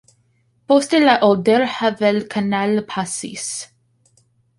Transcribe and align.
Poste 0.71 1.01
la 1.01 1.11
Oder-Havel-Kanal 1.27 2.73
pasis. 2.95 3.45